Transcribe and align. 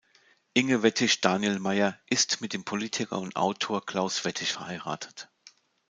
Inge 0.55 0.81
Wettig-Danielmeier 0.81 1.95
ist 2.09 2.41
mit 2.41 2.53
dem 2.53 2.63
Politiker 2.63 3.19
und 3.19 3.35
Autor 3.35 3.85
Klaus 3.85 4.25
Wettig 4.25 4.51
verheiratet. 4.51 5.29